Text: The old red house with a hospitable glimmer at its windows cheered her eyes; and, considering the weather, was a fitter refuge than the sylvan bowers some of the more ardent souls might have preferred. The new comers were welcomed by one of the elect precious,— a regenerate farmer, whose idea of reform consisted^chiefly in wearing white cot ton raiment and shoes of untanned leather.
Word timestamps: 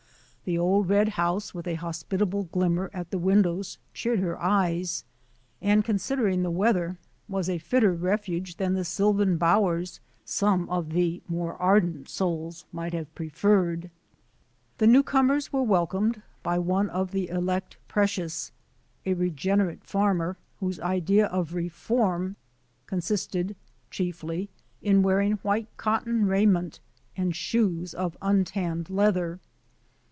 The 0.43 0.57
old 0.57 0.89
red 0.89 1.09
house 1.09 1.53
with 1.53 1.67
a 1.67 1.75
hospitable 1.75 2.45
glimmer 2.45 2.89
at 2.93 3.07
its 3.13 3.21
windows 3.21 3.77
cheered 3.93 4.19
her 4.19 4.41
eyes; 4.41 5.05
and, 5.61 5.85
considering 5.85 6.41
the 6.41 6.51
weather, 6.51 6.97
was 7.29 7.47
a 7.47 7.59
fitter 7.59 7.93
refuge 7.93 8.57
than 8.57 8.73
the 8.73 8.83
sylvan 8.83 9.37
bowers 9.37 10.01
some 10.25 10.67
of 10.69 10.89
the 10.89 11.21
more 11.27 11.53
ardent 11.55 12.09
souls 12.09 12.65
might 12.73 12.91
have 12.91 13.13
preferred. 13.15 13.91
The 14.79 14.87
new 14.87 15.03
comers 15.03 15.53
were 15.53 15.61
welcomed 15.61 16.21
by 16.43 16.57
one 16.57 16.89
of 16.89 17.11
the 17.11 17.29
elect 17.29 17.77
precious,— 17.87 18.51
a 19.05 19.13
regenerate 19.13 19.85
farmer, 19.85 20.37
whose 20.59 20.81
idea 20.81 21.27
of 21.27 21.53
reform 21.53 22.35
consisted^chiefly 22.87 24.49
in 24.81 25.03
wearing 25.03 25.33
white 25.43 25.69
cot 25.77 26.03
ton 26.05 26.25
raiment 26.25 26.79
and 27.15 27.33
shoes 27.35 27.93
of 27.93 28.17
untanned 28.23 28.89
leather. 28.89 29.39